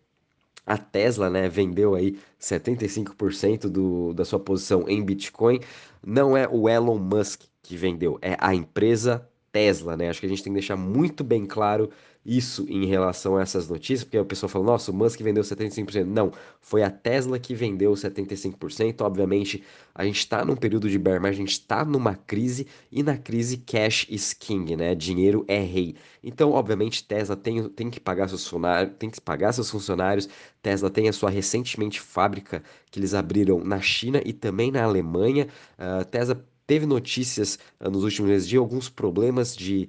a 0.66 0.76
Tesla, 0.76 1.30
né, 1.30 1.48
vendeu 1.48 1.94
aí 1.94 2.18
75% 2.40 3.68
do, 3.68 4.12
da 4.12 4.24
sua 4.24 4.38
posição 4.38 4.88
em 4.88 5.02
Bitcoin. 5.02 5.60
Não 6.06 6.36
é 6.36 6.46
o 6.46 6.68
Elon 6.68 6.98
Musk 6.98 7.42
que 7.62 7.76
vendeu, 7.76 8.18
é 8.20 8.36
a 8.38 8.54
empresa 8.54 9.28
Tesla, 9.52 9.96
né? 9.96 10.08
Acho 10.08 10.20
que 10.20 10.26
a 10.26 10.28
gente 10.28 10.42
tem 10.42 10.52
que 10.52 10.58
deixar 10.58 10.76
muito 10.76 11.24
bem 11.24 11.46
claro 11.46 11.90
isso 12.24 12.66
em 12.68 12.84
relação 12.84 13.38
a 13.38 13.42
essas 13.42 13.68
notícias, 13.68 14.04
porque 14.04 14.18
a 14.18 14.24
pessoa 14.24 14.48
fala, 14.48 14.64
nossa, 14.64 14.90
o 14.90 14.94
Musk 14.94 15.20
vendeu 15.22 15.42
75%. 15.42 16.04
Não, 16.04 16.30
foi 16.60 16.82
a 16.82 16.90
Tesla 16.90 17.38
que 17.38 17.54
vendeu 17.54 17.92
75%. 17.92 19.00
Obviamente, 19.00 19.64
a 19.94 20.04
gente 20.04 20.18
está 20.18 20.44
num 20.44 20.54
período 20.54 20.88
de 20.88 20.98
bear 20.98 21.20
mas 21.20 21.30
a 21.30 21.36
gente 21.38 21.52
está 21.52 21.84
numa 21.84 22.14
crise 22.14 22.66
e 22.92 23.02
na 23.02 23.16
crise 23.16 23.56
cash 23.56 24.06
is 24.10 24.34
king, 24.34 24.76
né? 24.76 24.94
Dinheiro 24.94 25.44
é 25.48 25.60
rei. 25.60 25.96
Então, 26.22 26.52
obviamente, 26.52 27.02
Tesla 27.04 27.36
tem, 27.36 27.68
tem 27.70 27.88
que 27.88 27.98
pagar 27.98 28.28
seus 28.28 28.44
funcionários, 28.44 28.94
tem 28.98 29.08
que 29.08 29.20
pagar 29.20 29.52
seus 29.52 29.70
funcionários. 29.70 30.28
Tesla 30.62 30.90
tem 30.90 31.08
a 31.08 31.12
sua 31.12 31.30
recentemente 31.30 32.00
fábrica 32.00 32.62
que 32.90 33.00
eles 33.00 33.14
abriram 33.14 33.64
na 33.64 33.80
China 33.80 34.20
e 34.24 34.32
também 34.34 34.70
na 34.70 34.82
Alemanha. 34.84 35.48
Uh, 35.78 36.04
Tesla 36.04 36.44
teve 36.70 36.86
notícias 36.86 37.58
uh, 37.80 37.90
nos 37.90 38.04
últimos 38.04 38.30
meses 38.30 38.48
de 38.48 38.56
alguns 38.56 38.88
problemas 38.88 39.56
de, 39.56 39.88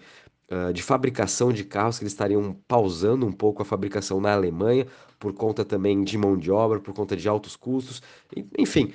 uh, 0.51 0.73
de 0.73 0.83
fabricação 0.83 1.51
de 1.51 1.63
carros 1.63 1.97
que 1.97 2.03
eles 2.03 2.13
estariam 2.13 2.55
pausando 2.67 3.25
um 3.25 3.31
pouco 3.31 3.61
a 3.61 3.65
fabricação 3.65 4.19
na 4.21 4.33
Alemanha 4.33 4.85
por 5.21 5.33
conta 5.33 5.63
também 5.63 6.03
de 6.03 6.17
mão 6.17 6.35
de 6.35 6.51
obra, 6.51 6.79
por 6.79 6.95
conta 6.95 7.15
de 7.15 7.29
altos 7.29 7.55
custos. 7.55 8.01
Enfim, 8.57 8.91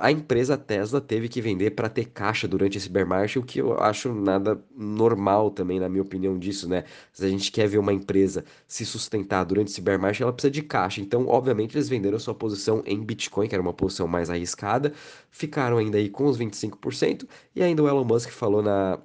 a 0.00 0.10
empresa 0.10 0.56
Tesla 0.56 1.02
teve 1.02 1.28
que 1.28 1.38
vender 1.42 1.72
para 1.72 1.90
ter 1.90 2.06
caixa 2.06 2.48
durante 2.48 2.78
esse 2.78 2.88
bear 2.88 3.06
market, 3.06 3.36
o 3.36 3.42
que 3.42 3.60
eu 3.60 3.78
acho 3.78 4.10
nada 4.14 4.58
normal 4.74 5.50
também, 5.50 5.78
na 5.78 5.86
minha 5.86 6.02
opinião, 6.02 6.38
disso, 6.38 6.66
né? 6.66 6.84
Se 7.12 7.26
a 7.26 7.28
gente 7.28 7.52
quer 7.52 7.68
ver 7.68 7.76
uma 7.76 7.92
empresa 7.92 8.42
se 8.66 8.86
sustentar 8.86 9.44
durante 9.44 9.68
esse 9.68 9.82
bear 9.82 10.00
market, 10.00 10.22
ela 10.22 10.32
precisa 10.32 10.50
de 10.50 10.62
caixa. 10.62 11.02
Então, 11.02 11.28
obviamente, 11.28 11.76
eles 11.76 11.90
venderam 11.90 12.18
sua 12.18 12.34
posição 12.34 12.82
em 12.86 12.98
Bitcoin, 13.04 13.46
que 13.46 13.54
era 13.54 13.60
uma 13.60 13.74
posição 13.74 14.08
mais 14.08 14.30
arriscada, 14.30 14.94
ficaram 15.30 15.76
ainda 15.76 15.98
aí 15.98 16.08
com 16.08 16.24
os 16.24 16.38
25%, 16.38 17.28
e 17.54 17.62
ainda 17.62 17.82
o 17.82 17.88
Elon 17.88 18.04
Musk 18.04 18.30
falou 18.30 18.62
na, 18.62 18.98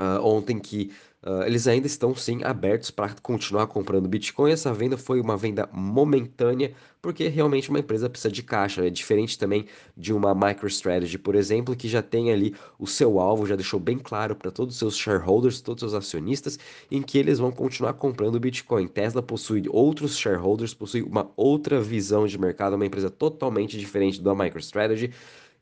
uh, 0.00 0.24
ontem 0.26 0.58
que 0.58 0.90
Uh, 1.24 1.44
eles 1.44 1.68
ainda 1.68 1.86
estão 1.86 2.16
sim 2.16 2.42
abertos 2.42 2.90
para 2.90 3.14
continuar 3.22 3.68
comprando 3.68 4.08
Bitcoin. 4.08 4.50
Essa 4.50 4.74
venda 4.74 4.96
foi 4.96 5.20
uma 5.20 5.36
venda 5.36 5.68
momentânea, 5.72 6.72
porque 7.00 7.28
realmente 7.28 7.70
uma 7.70 7.78
empresa 7.78 8.10
precisa 8.10 8.32
de 8.32 8.42
caixa. 8.42 8.84
É 8.84 8.90
diferente 8.90 9.38
também 9.38 9.66
de 9.96 10.12
uma 10.12 10.34
MicroStrategy, 10.34 11.16
por 11.18 11.36
exemplo, 11.36 11.76
que 11.76 11.88
já 11.88 12.02
tem 12.02 12.32
ali 12.32 12.56
o 12.76 12.88
seu 12.88 13.20
alvo, 13.20 13.46
já 13.46 13.54
deixou 13.54 13.78
bem 13.78 13.98
claro 13.98 14.34
para 14.34 14.50
todos 14.50 14.74
os 14.74 14.78
seus 14.80 14.96
shareholders, 14.96 15.60
todos 15.60 15.84
os 15.84 15.92
seus 15.92 16.04
acionistas, 16.04 16.58
em 16.90 17.00
que 17.00 17.18
eles 17.18 17.38
vão 17.38 17.52
continuar 17.52 17.92
comprando 17.92 18.40
Bitcoin. 18.40 18.88
Tesla 18.88 19.22
possui 19.22 19.62
outros 19.68 20.18
shareholders, 20.18 20.74
possui 20.74 21.02
uma 21.02 21.30
outra 21.36 21.80
visão 21.80 22.26
de 22.26 22.36
mercado, 22.36 22.74
uma 22.74 22.86
empresa 22.86 23.10
totalmente 23.10 23.78
diferente 23.78 24.20
da 24.20 24.34
MicroStrategy. 24.34 25.12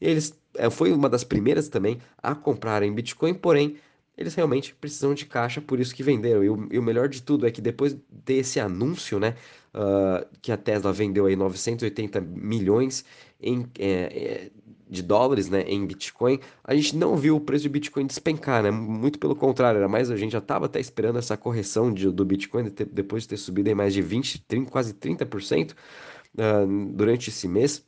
Eles 0.01 0.35
é, 0.55 0.71
foi 0.71 0.91
uma 0.91 1.09
das 1.11 1.23
primeiras 1.23 1.69
também 1.69 1.99
a 2.23 2.35
comprarem 2.35 2.93
Bitcoin, 2.95 3.35
porém 3.35 3.77
eles 4.21 4.35
realmente 4.35 4.75
precisam 4.75 5.15
de 5.15 5.25
caixa, 5.25 5.63
por 5.63 5.81
isso 5.81 5.95
que 5.95 6.03
venderam. 6.03 6.45
E 6.45 6.51
o, 6.51 6.69
e 6.71 6.79
o 6.79 6.83
melhor 6.83 7.09
de 7.09 7.23
tudo 7.23 7.47
é 7.47 7.51
que 7.51 7.63
depois 7.63 7.97
desse 8.11 8.61
anúncio, 8.61 9.19
né, 9.19 9.35
uh, 9.75 10.27
que 10.43 10.53
a 10.53 10.59
Tesla 10.59 10.93
vendeu 10.93 11.25
aí 11.25 11.35
980 11.35 12.21
milhões 12.21 13.03
em, 13.41 13.67
é, 13.79 14.51
de 14.89 15.03
dólares, 15.03 15.49
né, 15.49 15.63
em 15.63 15.87
Bitcoin, 15.87 16.39
a 16.63 16.75
gente 16.75 16.95
não 16.97 17.17
viu 17.17 17.37
o 17.37 17.41
preço 17.41 17.63
de 17.63 17.71
Bitcoin 17.71 18.07
despencar, 18.07 18.63
né? 18.63 18.71
Muito 18.71 19.19
pelo 19.19 19.35
contrário, 19.35 19.79
era 19.79 19.89
mais 19.89 20.11
a 20.11 20.17
gente 20.17 20.33
já 20.33 20.39
estava 20.39 20.67
até 20.67 20.79
esperando 20.79 21.19
essa 21.19 21.37
correção 21.37 21.91
de, 21.93 22.11
do 22.11 22.25
Bitcoin 22.25 22.65
de 22.65 22.71
ter, 22.73 22.85
depois 22.85 23.23
de 23.23 23.31
ter 23.31 23.37
subido 23.39 23.71
em 23.71 23.75
mais 23.75 23.95
de 23.95 24.03
20, 24.03 24.43
30, 24.43 24.71
quase 24.71 24.93
30%. 24.93 25.73
uh, 25.73 26.93
durante 26.95 27.31
esse 27.31 27.49
mês 27.49 27.85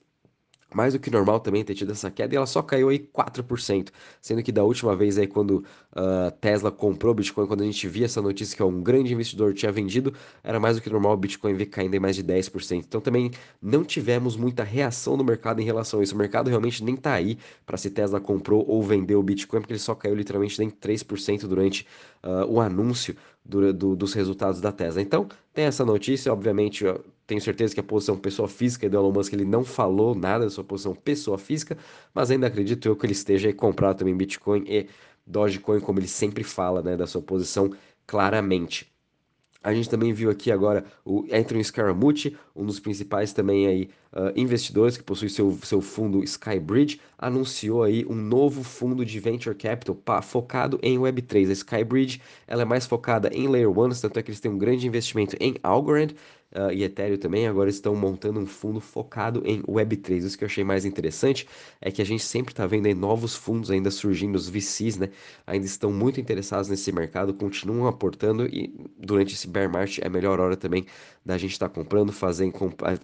mais 0.76 0.93
do 0.93 0.99
que 0.99 1.11
normal 1.11 1.41
também 1.41 1.64
ter 1.64 1.75
tido 1.75 1.93
essa 1.93 2.11
queda 2.11 2.35
e 2.35 2.37
ela 2.37 2.47
só 2.47 2.62
caiu 2.62 2.88
aí 2.88 2.99
4%, 2.99 3.88
sendo 4.21 4.43
que 4.43 4.52
da 4.52 4.64
última 4.64 4.95
vez 4.97 5.19
aí 5.19 5.26
quando 5.26 5.64
a 5.95 6.29
uh, 6.29 6.31
Tesla 6.41 6.71
comprou 6.71 7.14
Bitcoin, 7.14 7.47
quando 7.47 7.62
a 7.62 7.64
gente 7.64 7.87
via 7.88 8.07
essa 8.07 8.23
notícia 8.23 8.57
que 8.57 8.62
um 8.62 8.83
grande 8.83 9.12
investidor 9.12 9.55
tinha 9.55 9.71
vendido, 9.71 10.14
era 10.43 10.59
mais 10.59 10.76
do 10.76 10.83
que 10.83 10.91
normal 10.91 11.12
o 11.12 11.17
Bitcoin 11.17 11.55
vir 11.55 11.67
caindo 11.67 11.95
em 11.95 12.00
mais 12.00 12.17
de 12.17 12.25
10%. 12.25 12.79
Então 12.79 13.00
também 13.00 13.31
não 13.61 13.85
tivemos 13.85 14.37
muita 14.37 14.62
reação 14.62 15.17
no 15.17 15.25
mercado 15.25 15.61
em 15.61 15.64
relação 15.64 16.00
a 16.00 16.02
isso. 16.02 16.14
O 16.14 16.19
mercado 16.19 16.49
realmente 16.49 16.83
nem 16.83 16.97
tá 16.97 17.12
aí 17.12 17.38
para 17.67 17.76
se 17.76 17.91
Tesla 17.91 18.21
comprou 18.21 18.64
ou 18.67 18.83
vendeu 18.83 19.19
o 19.19 19.23
Bitcoin, 19.23 19.61
porque 19.61 19.73
ele 19.73 19.81
só 19.81 19.95
caiu 19.95 20.14
literalmente 20.14 20.59
nem 20.59 20.71
3% 20.71 21.47
durante 21.47 21.87
uh, 22.23 22.45
o 22.49 22.61
anúncio 22.61 23.17
do, 23.45 23.73
do, 23.73 23.97
dos 23.97 24.12
resultados 24.14 24.61
da 24.61 24.73
Tesla. 24.73 25.02
Então, 25.02 25.29
tem 25.52 25.64
essa 25.64 25.85
notícia, 25.85 26.33
obviamente, 26.33 26.85
tenho 27.33 27.41
certeza 27.41 27.73
que 27.73 27.81
a 27.81 27.83
posição 27.83 28.15
pessoa 28.19 28.47
física 28.47 28.91
do 28.91 28.95
Elon 28.95 29.11
Musk 29.11 29.33
ele 29.33 29.47
não 29.47 29.65
falou 29.65 30.15
nada 30.15 30.45
da 30.45 30.51
sua 30.51 30.62
posição 30.62 30.95
pessoa 30.95 31.39
física, 31.39 31.79
mas 32.12 32.31
ainda 32.31 32.47
acredito 32.47 32.87
eu 32.87 32.95
que 32.95 33.07
ele 33.07 33.15
esteja 33.15 33.49
aí 33.49 33.55
comprado 33.55 33.99
também 33.99 34.15
Bitcoin 34.15 34.65
e 34.67 34.87
Dogecoin, 35.27 35.81
como 35.81 35.99
ele 35.99 36.09
sempre 36.09 36.45
fala, 36.45 36.83
né, 36.83 36.95
da 36.95 37.07
sua 37.07 37.23
posição 37.23 37.73
claramente. 38.07 38.93
A 39.65 39.73
gente 39.73 39.89
também 39.89 40.12
viu 40.12 40.29
aqui 40.29 40.51
agora 40.51 40.85
o 41.05 41.25
Anthony 41.33 41.65
Scaramucci, 41.65 42.37
um 42.55 42.67
dos 42.67 42.81
principais 42.81 43.33
também 43.33 43.67
aí 43.67 43.89
uh, 44.12 44.33
investidores 44.35 44.97
que 44.97 45.05
possui 45.05 45.31
seu, 45.31 45.57
seu 45.62 45.81
fundo 45.81 46.23
Skybridge, 46.25 47.01
anunciou 47.17 47.85
aí 47.85 48.05
um 48.05 48.15
novo 48.15 48.65
fundo 48.65 49.05
de 49.05 49.21
venture 49.21 49.55
capital 49.55 49.97
focado 50.21 50.79
em 50.83 50.99
Web3. 50.99 51.49
A 51.49 51.53
Skybridge 51.53 52.21
ela 52.47 52.62
é 52.62 52.65
mais 52.65 52.87
focada 52.87 53.31
em 53.33 53.47
Layer 53.49 53.71
1, 53.71 53.91
tanto 54.01 54.19
é 54.19 54.23
que 54.23 54.31
eles 54.31 54.41
têm 54.41 54.51
um 54.51 54.59
grande 54.59 54.87
investimento 54.87 55.37
em 55.39 55.55
Algorand, 55.62 56.09
uh, 56.55 56.73
e 56.73 56.85
Ethereum 56.85 57.17
também, 57.17 57.47
agora 57.47 57.69
estão 57.69 57.95
montando 57.95 58.41
um 58.41 58.47
fundo 58.47 58.81
focado 58.81 59.43
em 59.45 59.63
Web3. 59.63 60.25
Isso 60.25 60.39
que 60.39 60.45
eu 60.45 60.47
achei 60.47 60.65
mais 60.65 60.85
interessante 60.85 61.47
é 61.81 61.91
que 61.91 62.03
a 62.03 62.05
gente 62.05 62.23
sempre 62.23 62.53
está 62.53 62.67
vendo 62.67 62.87
aí 62.87 62.95
novos 62.95 63.35
fundos 63.35 63.71
ainda 63.71 63.91
surgindo, 63.91 64.37
os 64.37 64.49
VCs, 64.49 64.99
né? 64.99 65.11
Ainda 65.47 65.67
estão 65.67 65.93
muito 65.93 66.21
interessados 66.21 66.69
nesse 66.69 66.93
mercado, 66.93 67.35
continuam 67.35 67.87
aportando 67.87 68.47
e 68.47 68.75
durante 68.99 69.35
esse 69.35 69.49
bear 69.49 69.71
market 69.71 69.99
é 69.99 70.07
a 70.07 70.11
melhor 70.11 70.41
hora 70.41 70.57
também 70.57 70.87
da 71.25 71.39
gente 71.39 71.53
estar 71.53 71.69
tá 71.69 71.75
comprando, 71.75 72.13
fazendo, 72.13 72.53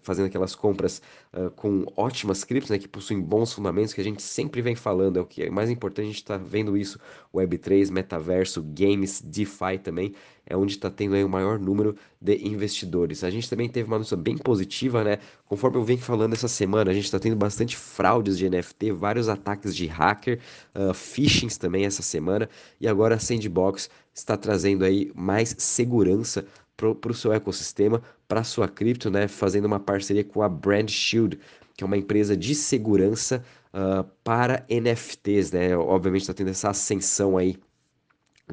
fazendo 0.03 0.27
aquelas 0.27 0.55
compras 0.55 1.01
uh, 1.33 1.51
com 1.53 1.85
ótimas 1.97 2.45
criptos, 2.45 2.71
né? 2.71 2.79
Que 2.79 2.89
possuem 2.89 3.21
bons 3.21 3.53
fundamentos, 3.53 3.95
que 3.95 4.01
a 4.01 4.05
gente 4.05 4.23
sempre 4.23 4.61
vem 4.61 4.75
falando, 4.75 5.19
é 5.19 5.23
o 5.23 5.27
que 5.27 5.43
é 5.43 5.51
mais 5.51 5.71
importante, 5.71 6.07
a 6.07 6.09
gente 6.09 6.17
está 6.17 6.37
vendo 6.37 6.77
isso, 6.77 6.99
Web3, 7.35 7.91
metaverso, 7.91 8.63
games, 8.63 9.23
DeFi 9.23 9.79
também, 9.83 10.15
é 10.49 10.57
onde 10.57 10.73
está 10.73 10.91
tendo 10.91 11.15
aí 11.15 11.23
o 11.23 11.29
maior 11.29 11.59
número 11.59 11.95
de 12.21 12.37
investidores. 12.49 13.23
A 13.23 13.31
gente 13.31 13.49
também 13.49 13.69
teve 13.69 13.87
uma 13.87 13.99
notícia 13.99 14.17
bem 14.17 14.37
positiva, 14.37 15.05
né? 15.05 15.19
Conforme 15.47 15.77
eu 15.77 15.85
venho 15.85 16.01
falando 16.01 16.33
essa 16.33 16.49
semana, 16.49 16.91
a 16.91 16.95
gente 16.95 17.05
está 17.05 17.19
tendo 17.19 17.37
bastante 17.37 17.77
fraudes 17.77 18.39
de 18.39 18.49
NFT, 18.49 18.93
vários 18.93 19.29
ataques 19.29 19.77
de 19.77 19.87
hacker, 19.87 20.41
uh, 20.75 20.95
phishings 20.95 21.59
também 21.59 21.85
essa 21.85 22.03
semana, 22.03 22.49
e 22.81 22.89
agora 22.89 23.17
a 23.17 23.19
Sandbox 23.19 23.91
está 24.15 24.37
trazendo 24.37 24.85
aí 24.85 25.13
mais 25.15 25.55
segurança 25.59 26.47
para 26.77 27.11
o 27.11 27.15
seu 27.15 27.33
ecossistema, 27.33 28.01
para 28.27 28.43
sua 28.43 28.69
cripto, 28.69 29.11
né? 29.11 29.29
Fazendo 29.29 29.67
uma 29.67 29.81
parceria 29.81 30.25
com 30.25 30.43
a 30.43 30.49
Brand 30.49 30.89
Shield, 30.89 31.39
que 31.77 31.85
é 31.85 31.87
uma 31.87 31.97
empresa 31.97 32.37
de 32.37 32.55
segurança 32.55 33.45
uh, 33.75 34.05
para 34.25 34.65
NFTs, 34.71 35.53
né? 35.53 35.77
Obviamente 35.77 36.23
está 36.23 36.35
tendo 36.35 36.51
essa 36.51 36.71
ascensão 36.71 37.37
aí 37.37 37.57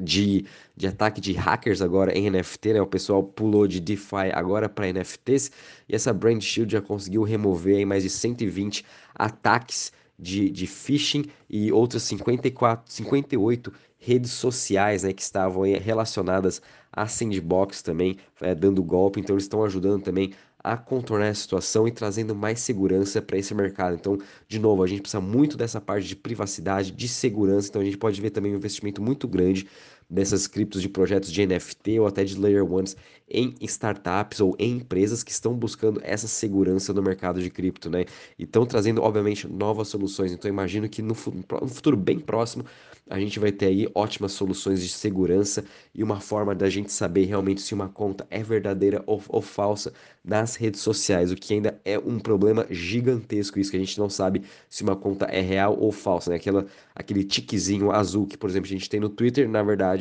de, 0.00 0.44
de 0.76 0.86
ataque 0.86 1.20
de 1.20 1.32
hackers 1.32 1.80
agora 1.80 2.16
em 2.16 2.30
NFT, 2.30 2.74
né? 2.74 2.80
O 2.82 2.86
pessoal 2.86 3.22
pulou 3.22 3.66
de 3.66 3.80
DeFi 3.80 4.30
agora 4.32 4.68
para 4.68 4.92
NFTs 4.92 5.50
e 5.88 5.94
essa 5.94 6.12
Brand 6.12 6.40
Shield 6.40 6.72
já 6.72 6.80
conseguiu 6.80 7.22
remover 7.22 7.76
aí 7.76 7.84
mais 7.84 8.02
de 8.02 8.10
120 8.10 8.84
ataques 9.14 9.92
de, 10.18 10.50
de 10.50 10.66
phishing 10.66 11.26
e 11.48 11.70
outras 11.72 12.02
54, 12.04 12.90
58 12.92 13.72
redes 13.98 14.32
sociais 14.32 15.02
né, 15.02 15.12
que 15.12 15.22
estavam 15.22 15.62
relacionadas 15.62 16.62
à 16.92 17.06
Sandbox 17.06 17.82
também, 17.82 18.16
é, 18.40 18.54
dando 18.54 18.82
golpe. 18.82 19.20
Então 19.20 19.34
eles 19.34 19.44
estão 19.44 19.64
ajudando 19.64 20.02
também 20.02 20.32
a 20.72 20.76
contornar 20.76 21.28
a 21.28 21.34
situação 21.34 21.86
e 21.86 21.92
trazendo 21.92 22.34
mais 22.34 22.60
segurança 22.60 23.22
para 23.22 23.38
esse 23.38 23.54
mercado. 23.54 23.94
Então, 23.94 24.18
de 24.48 24.58
novo, 24.58 24.82
a 24.82 24.86
gente 24.86 25.00
precisa 25.02 25.20
muito 25.20 25.56
dessa 25.56 25.80
parte 25.80 26.08
de 26.08 26.16
privacidade, 26.16 26.90
de 26.90 27.08
segurança. 27.08 27.68
Então, 27.68 27.80
a 27.80 27.84
gente 27.84 27.96
pode 27.96 28.20
ver 28.20 28.30
também 28.30 28.52
um 28.52 28.56
investimento 28.56 29.00
muito 29.00 29.28
grande 29.28 29.68
dessas 30.08 30.46
criptos 30.46 30.80
de 30.82 30.88
projetos 30.88 31.32
de 31.32 31.46
NFT 31.46 32.00
ou 32.00 32.06
até 32.06 32.24
de 32.24 32.38
Layer 32.38 32.64
Ones 32.64 32.96
em 33.28 33.54
startups 33.60 34.40
ou 34.40 34.54
em 34.58 34.76
empresas 34.76 35.22
que 35.22 35.32
estão 35.32 35.54
buscando 35.54 36.00
essa 36.04 36.28
segurança 36.28 36.92
no 36.92 37.02
mercado 37.02 37.42
de 37.42 37.50
cripto, 37.50 37.90
né? 37.90 38.04
E 38.38 38.44
estão 38.44 38.64
trazendo, 38.64 39.02
obviamente, 39.02 39.48
novas 39.48 39.88
soluções. 39.88 40.32
Então, 40.32 40.48
imagino 40.48 40.88
que 40.88 41.02
no 41.02 41.14
futuro 41.14 41.96
bem 41.96 42.20
próximo 42.20 42.64
a 43.08 43.20
gente 43.20 43.38
vai 43.38 43.52
ter 43.52 43.66
aí 43.66 43.88
ótimas 43.94 44.32
soluções 44.32 44.82
de 44.82 44.88
segurança 44.88 45.64
e 45.94 46.02
uma 46.02 46.20
forma 46.20 46.54
da 46.54 46.68
gente 46.68 46.92
saber 46.92 47.24
realmente 47.24 47.60
se 47.60 47.72
uma 47.72 47.88
conta 47.88 48.26
é 48.30 48.42
verdadeira 48.42 49.02
ou, 49.06 49.22
ou, 49.28 49.40
falsa 49.40 49.92
nas 50.24 50.56
redes 50.56 50.80
sociais, 50.80 51.30
o 51.30 51.36
que 51.36 51.54
ainda 51.54 51.80
é 51.84 51.96
um 51.98 52.18
problema 52.18 52.66
gigantesco, 52.68 53.60
isso 53.60 53.70
que 53.70 53.76
a 53.76 53.80
gente 53.80 53.96
não 53.96 54.10
sabe 54.10 54.42
se 54.68 54.82
uma 54.82 54.96
conta 54.96 55.26
é 55.26 55.40
real 55.40 55.78
ou 55.78 55.92
falsa, 55.92 56.30
né? 56.30 56.36
Aquela, 56.36 56.66
aquele 56.96 57.22
tiquezinho 57.22 57.92
azul 57.92 58.26
que, 58.26 58.36
por 58.36 58.50
exemplo, 58.50 58.66
a 58.66 58.72
gente 58.72 58.90
tem 58.90 58.98
no 58.98 59.08
Twitter, 59.08 59.48
na 59.48 59.62
verdade, 59.62 59.95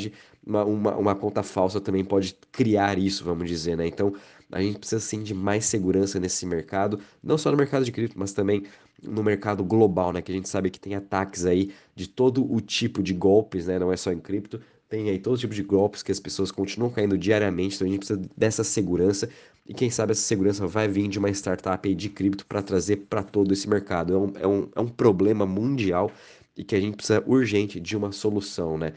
uma, 0.45 0.63
uma, 0.63 0.95
uma 0.95 1.15
conta 1.15 1.43
falsa 1.43 1.81
também 1.81 2.03
pode 2.03 2.35
criar 2.51 2.97
isso, 2.97 3.23
vamos 3.23 3.47
dizer, 3.47 3.75
né? 3.77 3.87
Então, 3.87 4.13
a 4.51 4.61
gente 4.61 4.77
precisa 4.77 5.01
sim 5.01 5.23
de 5.23 5.33
mais 5.33 5.65
segurança 5.65 6.19
nesse 6.19 6.45
mercado, 6.45 6.99
não 7.23 7.37
só 7.37 7.51
no 7.51 7.57
mercado 7.57 7.83
de 7.83 7.91
cripto, 7.91 8.17
mas 8.17 8.31
também 8.31 8.63
no 9.01 9.23
mercado 9.23 9.63
global, 9.63 10.13
né? 10.13 10.21
Que 10.21 10.31
a 10.31 10.35
gente 10.35 10.49
sabe 10.49 10.69
que 10.69 10.79
tem 10.79 10.95
ataques 10.95 11.45
aí 11.45 11.71
de 11.95 12.07
todo 12.07 12.51
o 12.51 12.61
tipo 12.61 13.01
de 13.01 13.13
golpes, 13.13 13.67
né? 13.67 13.79
Não 13.79 13.91
é 13.91 13.97
só 13.97 14.11
em 14.11 14.19
cripto, 14.19 14.61
tem 14.87 15.09
aí 15.09 15.19
todo 15.19 15.37
tipo 15.37 15.53
de 15.53 15.63
golpes 15.63 16.03
que 16.03 16.11
as 16.11 16.19
pessoas 16.19 16.51
continuam 16.51 16.91
caindo 16.91 17.17
diariamente, 17.17 17.75
então 17.75 17.87
a 17.87 17.89
gente 17.89 17.99
precisa 17.99 18.21
dessa 18.37 18.63
segurança 18.63 19.29
e 19.67 19.73
quem 19.73 19.89
sabe 19.89 20.11
essa 20.11 20.21
segurança 20.21 20.67
vai 20.67 20.87
vir 20.87 21.07
de 21.07 21.17
uma 21.17 21.29
startup 21.31 21.87
aí 21.87 21.95
de 21.95 22.09
cripto 22.09 22.45
para 22.45 22.61
trazer 22.61 22.97
para 23.09 23.23
todo 23.23 23.51
esse 23.51 23.67
mercado. 23.67 24.13
É 24.13 24.17
um, 24.17 24.33
é, 24.35 24.47
um, 24.47 24.69
é 24.75 24.79
um 24.79 24.87
problema 24.87 25.45
mundial 25.45 26.11
e 26.55 26.63
que 26.63 26.75
a 26.75 26.79
gente 26.79 26.95
precisa 26.95 27.23
urgente 27.25 27.79
de 27.79 27.97
uma 27.97 28.11
solução, 28.11 28.77
né? 28.77 28.93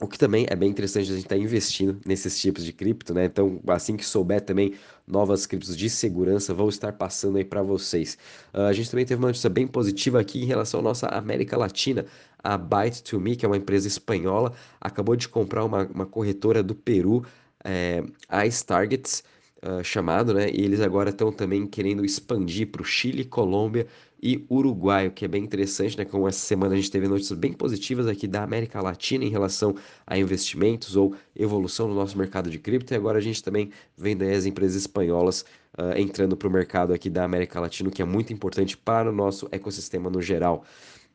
O 0.00 0.06
que 0.06 0.16
também 0.16 0.46
é 0.48 0.54
bem 0.54 0.70
interessante 0.70 1.10
a 1.10 1.14
gente 1.14 1.24
estar 1.24 1.34
tá 1.34 1.40
investindo 1.40 2.00
nesses 2.06 2.38
tipos 2.38 2.64
de 2.64 2.72
cripto, 2.72 3.12
né? 3.12 3.24
Então, 3.24 3.60
assim 3.66 3.96
que 3.96 4.06
souber 4.06 4.40
também 4.40 4.74
novas 5.04 5.44
criptos 5.44 5.76
de 5.76 5.90
segurança, 5.90 6.54
vou 6.54 6.68
estar 6.68 6.92
passando 6.92 7.36
aí 7.36 7.44
para 7.44 7.62
vocês. 7.62 8.16
Uh, 8.54 8.60
a 8.60 8.72
gente 8.72 8.88
também 8.90 9.04
teve 9.04 9.20
uma 9.20 9.28
notícia 9.28 9.50
bem 9.50 9.66
positiva 9.66 10.20
aqui 10.20 10.40
em 10.40 10.44
relação 10.44 10.78
à 10.78 10.82
nossa 10.84 11.08
América 11.08 11.56
Latina. 11.56 12.06
A 12.38 12.56
Byte2Me, 12.56 13.36
que 13.36 13.44
é 13.44 13.48
uma 13.48 13.56
empresa 13.56 13.88
espanhola, 13.88 14.52
acabou 14.80 15.16
de 15.16 15.28
comprar 15.28 15.64
uma, 15.64 15.84
uma 15.86 16.06
corretora 16.06 16.62
do 16.62 16.76
Peru, 16.76 17.24
é, 17.64 18.04
a 18.28 18.46
Stargets, 18.46 19.24
uh, 19.64 19.82
chamado, 19.82 20.32
né? 20.32 20.48
E 20.48 20.64
eles 20.64 20.80
agora 20.80 21.10
estão 21.10 21.32
também 21.32 21.66
querendo 21.66 22.04
expandir 22.04 22.70
para 22.70 22.82
o 22.82 22.84
Chile, 22.84 23.24
Colômbia 23.24 23.88
e 24.20 24.44
Uruguai, 24.50 25.06
o 25.06 25.12
que 25.12 25.24
é 25.24 25.28
bem 25.28 25.44
interessante, 25.44 25.96
né? 25.96 26.04
Como 26.04 26.26
essa 26.26 26.40
semana 26.40 26.74
a 26.74 26.76
gente 26.76 26.90
teve 26.90 27.06
notícias 27.06 27.38
bem 27.38 27.52
positivas 27.52 28.06
aqui 28.06 28.26
da 28.26 28.42
América 28.42 28.80
Latina 28.80 29.24
em 29.24 29.28
relação 29.28 29.74
a 30.06 30.18
investimentos 30.18 30.96
ou 30.96 31.14
evolução 31.36 31.88
no 31.88 31.94
nosso 31.94 32.18
mercado 32.18 32.50
de 32.50 32.58
cripto, 32.58 32.92
e 32.92 32.96
agora 32.96 33.18
a 33.18 33.20
gente 33.20 33.42
também 33.42 33.70
vendo 33.96 34.22
as 34.22 34.44
empresas 34.44 34.76
espanholas 34.76 35.44
uh, 35.78 35.96
entrando 35.96 36.36
para 36.36 36.48
o 36.48 36.50
mercado 36.50 36.92
aqui 36.92 37.08
da 37.08 37.24
América 37.24 37.60
Latina, 37.60 37.88
o 37.88 37.92
que 37.92 38.02
é 38.02 38.04
muito 38.04 38.32
importante 38.32 38.76
para 38.76 39.08
o 39.08 39.12
nosso 39.12 39.48
ecossistema 39.52 40.10
no 40.10 40.20
geral. 40.20 40.64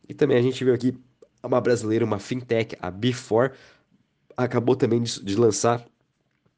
E 0.07 0.13
também 0.13 0.37
a 0.37 0.41
gente 0.41 0.63
viu 0.63 0.73
aqui 0.73 0.97
uma 1.43 1.59
brasileira, 1.59 2.05
uma 2.05 2.19
fintech, 2.19 2.77
a 2.79 2.89
Before, 2.89 3.51
acabou 4.37 4.75
também 4.75 5.01
de, 5.01 5.23
de 5.23 5.35
lançar 5.35 5.85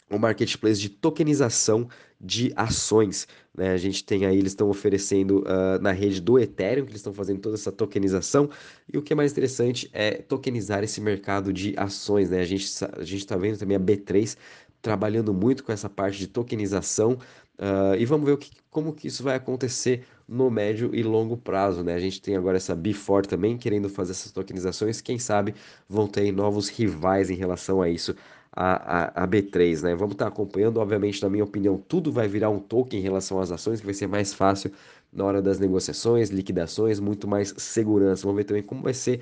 um 0.09 0.17
marketplace 0.17 0.79
de 0.79 0.89
tokenização 0.89 1.87
de 2.19 2.51
ações. 2.55 3.27
Né? 3.55 3.71
A 3.71 3.77
gente 3.77 4.03
tem 4.03 4.25
aí, 4.25 4.37
eles 4.37 4.51
estão 4.51 4.69
oferecendo 4.69 5.39
uh, 5.39 5.81
na 5.81 5.91
rede 5.91 6.21
do 6.21 6.39
Ethereum, 6.39 6.85
que 6.85 6.91
eles 6.91 6.99
estão 6.99 7.13
fazendo 7.13 7.39
toda 7.39 7.55
essa 7.55 7.71
tokenização. 7.71 8.49
E 8.91 8.97
o 8.97 9.01
que 9.01 9.13
é 9.13 9.15
mais 9.15 9.31
interessante 9.31 9.89
é 9.93 10.11
tokenizar 10.11 10.83
esse 10.83 11.01
mercado 11.01 11.51
de 11.51 11.73
ações. 11.77 12.29
Né? 12.29 12.39
A 12.39 12.45
gente 12.45 12.65
a 12.83 13.01
está 13.01 13.35
vendo 13.35 13.57
também 13.57 13.77
a 13.77 13.79
B3 13.79 14.37
trabalhando 14.81 15.33
muito 15.33 15.63
com 15.63 15.71
essa 15.71 15.89
parte 15.89 16.19
de 16.19 16.27
tokenização. 16.27 17.17
Uh, 17.57 17.95
e 17.97 18.05
vamos 18.05 18.27
ver 18.27 18.37
que, 18.37 18.51
como 18.69 18.93
que 18.93 19.07
isso 19.07 19.23
vai 19.23 19.35
acontecer 19.35 20.05
no 20.27 20.49
médio 20.49 20.93
e 20.93 21.03
longo 21.03 21.37
prazo, 21.37 21.83
né? 21.83 21.93
A 21.93 21.99
gente 21.99 22.21
tem 22.21 22.35
agora 22.35 22.57
essa 22.57 22.75
B4 22.75 23.27
também 23.27 23.57
querendo 23.57 23.87
fazer 23.87 24.11
essas 24.11 24.31
tokenizações, 24.31 24.99
quem 24.99 25.19
sabe 25.19 25.53
vão 25.87 26.07
ter 26.07 26.31
novos 26.31 26.67
rivais 26.67 27.29
em 27.29 27.35
relação 27.35 27.81
a 27.81 27.89
isso 27.89 28.15
a, 28.55 29.21
a, 29.21 29.23
a 29.23 29.27
B3, 29.27 29.81
né? 29.83 29.95
Vamos 29.95 30.13
estar 30.13 30.25
tá 30.25 30.29
acompanhando, 30.29 30.77
obviamente, 30.77 31.21
na 31.21 31.29
minha 31.29 31.43
opinião, 31.43 31.77
tudo 31.77 32.11
vai 32.11 32.27
virar 32.27 32.49
um 32.49 32.59
token 32.59 32.99
em 32.99 33.03
relação 33.03 33.39
às 33.39 33.51
ações, 33.51 33.79
que 33.79 33.85
vai 33.85 33.93
ser 33.93 34.07
mais 34.07 34.33
fácil 34.33 34.71
na 35.11 35.25
hora 35.25 35.41
das 35.41 35.59
negociações, 35.59 36.29
liquidações, 36.29 36.99
muito 36.99 37.27
mais 37.27 37.53
segurança. 37.57 38.23
Vamos 38.23 38.37
ver 38.37 38.43
também 38.45 38.63
como 38.63 38.81
vai 38.81 38.93
ser 38.93 39.21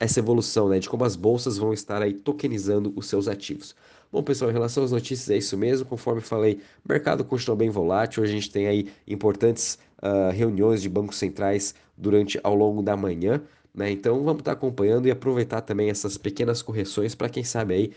essa 0.00 0.18
evolução, 0.18 0.68
né? 0.68 0.78
De 0.78 0.88
como 0.88 1.04
as 1.04 1.16
bolsas 1.16 1.58
vão 1.58 1.72
estar 1.72 2.00
aí 2.00 2.14
tokenizando 2.14 2.92
os 2.96 3.06
seus 3.06 3.28
ativos. 3.28 3.74
Bom, 4.10 4.22
pessoal, 4.22 4.50
em 4.50 4.54
relação 4.54 4.84
às 4.84 4.92
notícias, 4.92 5.30
é 5.30 5.36
isso 5.36 5.56
mesmo. 5.56 5.86
Conforme 5.86 6.20
falei, 6.20 6.60
o 6.84 6.88
mercado 6.88 7.24
continua 7.24 7.56
bem 7.56 7.70
volátil. 7.70 8.22
A 8.22 8.26
gente 8.26 8.50
tem 8.50 8.66
aí 8.66 8.88
importantes 9.06 9.78
uh, 10.02 10.30
reuniões 10.32 10.82
de 10.82 10.88
bancos 10.88 11.16
centrais 11.16 11.74
durante 11.96 12.38
ao 12.42 12.54
longo 12.54 12.82
da 12.82 12.96
manhã. 12.96 13.40
Né? 13.74 13.90
Então 13.90 14.16
vamos 14.22 14.40
estar 14.40 14.52
tá 14.52 14.58
acompanhando 14.58 15.08
e 15.08 15.10
aproveitar 15.10 15.62
também 15.62 15.88
essas 15.88 16.18
pequenas 16.18 16.60
correções 16.60 17.14
para 17.14 17.28
quem 17.28 17.42
sabe 17.42 17.74
aí 17.74 17.92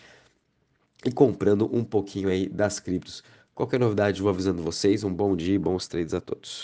e 1.05 1.11
comprando 1.11 1.69
um 1.73 1.83
pouquinho 1.83 2.29
aí 2.29 2.49
das 2.49 2.79
criptos. 2.79 3.23
Qualquer 3.53 3.79
novidade, 3.79 4.21
vou 4.21 4.29
avisando 4.29 4.61
vocês. 4.63 5.03
Um 5.03 5.13
bom 5.13 5.35
dia 5.35 5.55
e 5.55 5.59
bons 5.59 5.87
trades 5.87 6.13
a 6.13 6.19
todos. 6.19 6.63